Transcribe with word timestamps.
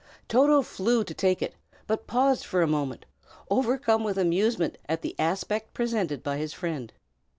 Toto 0.27 0.63
flew 0.63 1.03
to 1.03 1.13
take 1.13 1.43
it, 1.43 1.53
but 1.85 2.07
paused 2.07 2.43
for 2.43 2.63
a 2.63 2.67
moment, 2.67 3.05
overcome 3.51 4.03
with 4.03 4.17
amusement 4.17 4.79
at 4.89 5.03
the 5.03 5.15
aspect 5.19 5.75
presented 5.75 6.23
by 6.23 6.37
his 6.37 6.53
friend. 6.53 6.91